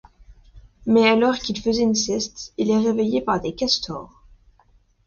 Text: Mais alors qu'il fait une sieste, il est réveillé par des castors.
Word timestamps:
Mais 0.87 1.07
alors 1.07 1.37
qu'il 1.37 1.59
fait 1.61 1.77
une 1.77 1.93
sieste, 1.93 2.53
il 2.57 2.71
est 2.71 2.79
réveillé 2.79 3.21
par 3.21 3.39
des 3.39 3.53
castors. 3.53 4.25